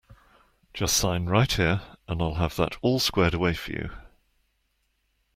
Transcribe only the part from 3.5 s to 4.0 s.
for you.